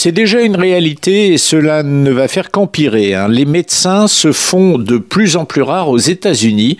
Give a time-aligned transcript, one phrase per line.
[0.00, 3.16] C'est déjà une réalité et cela ne va faire qu'empirer.
[3.16, 3.26] Hein.
[3.26, 6.78] Les médecins se font de plus en plus rares aux États-Unis.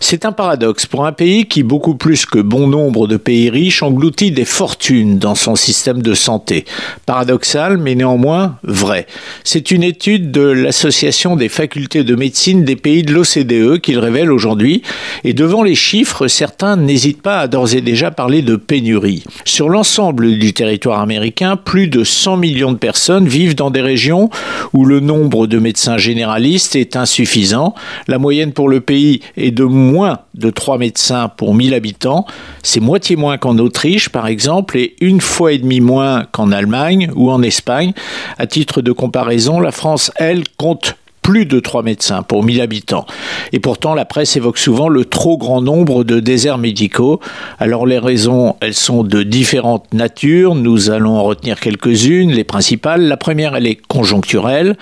[0.00, 3.82] C'est un paradoxe pour un pays qui, beaucoup plus que bon nombre de pays riches,
[3.82, 6.66] engloutit des fortunes dans son système de santé.
[7.06, 9.06] Paradoxal, mais néanmoins vrai.
[9.44, 14.30] C'est une étude de l'Association des facultés de médecine des pays de l'OCDE qu'il révèle
[14.30, 14.82] aujourd'hui.
[15.24, 19.24] Et devant les chiffres, certains n'hésitent pas à d'ores et déjà parler de pénurie.
[19.46, 24.30] Sur l'ensemble du territoire américain, plus de 100 millions de personnes vivent dans des régions
[24.72, 27.74] où le nombre de médecins généralistes est insuffisant.
[28.06, 32.26] La moyenne pour le pays est de moins de 3 médecins pour 1000 habitants.
[32.62, 37.10] C'est moitié moins qu'en Autriche, par exemple, et une fois et demi moins qu'en Allemagne
[37.14, 37.92] ou en Espagne.
[38.38, 40.96] À titre de comparaison, la France, elle, compte
[41.28, 43.04] plus de 3 médecins pour 1000 habitants.
[43.52, 47.20] Et pourtant, la presse évoque souvent le trop grand nombre de déserts médicaux.
[47.58, 50.54] Alors les raisons, elles sont de différentes natures.
[50.54, 53.02] Nous allons en retenir quelques-unes, les principales.
[53.02, 54.78] La première, elle est conjoncturelle.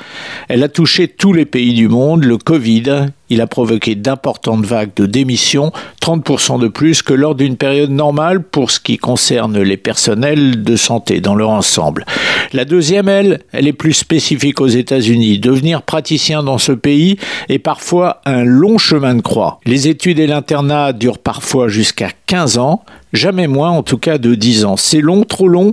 [0.48, 2.22] Elle a touché tous les pays du monde.
[2.22, 7.56] Le Covid il a provoqué d'importantes vagues de démissions, 30% de plus que lors d'une
[7.56, 12.04] période normale pour ce qui concerne les personnels de santé dans leur ensemble.
[12.52, 15.38] La deuxième, elle, elle est plus spécifique aux États-Unis.
[15.38, 17.16] Devenir praticien dans ce pays
[17.48, 19.60] est parfois un long chemin de croix.
[19.66, 24.34] Les études et l'internat durent parfois jusqu'à 15 ans, jamais moins en tout cas de
[24.34, 24.76] 10 ans.
[24.76, 25.72] C'est long, trop long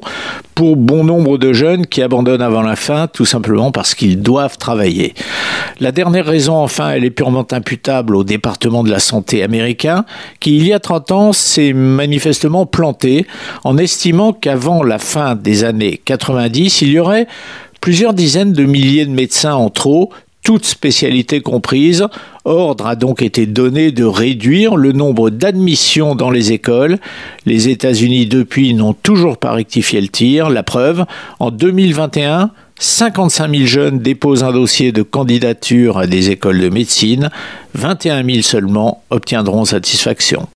[0.56, 4.58] pour bon nombre de jeunes qui abandonnent avant la fin tout simplement parce qu'ils doivent
[4.58, 5.14] travailler.
[5.80, 10.06] La dernière raison enfin, elle est purement imputable au département de la santé américain
[10.40, 13.26] qui il y a 30 ans s'est manifestement planté
[13.64, 17.28] en estimant qu'avant la fin des années 90, il y aurait
[17.82, 20.12] plusieurs dizaines de milliers de médecins en trop
[20.44, 22.06] toutes spécialités comprises.
[22.46, 27.00] Ordre a donc été donné de réduire le nombre d'admissions dans les écoles.
[27.46, 30.50] Les États-Unis, depuis, n'ont toujours pas rectifié le tir.
[30.50, 31.06] La preuve,
[31.40, 32.52] en 2021,
[32.84, 37.30] 55 000 jeunes déposent un dossier de candidature à des écoles de médecine.
[37.76, 40.50] 21 000 seulement obtiendront satisfaction.